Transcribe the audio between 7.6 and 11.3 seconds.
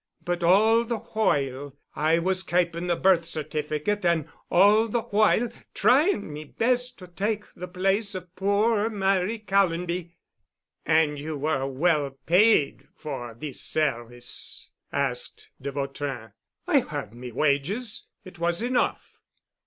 place of poor Mary Callonby." "And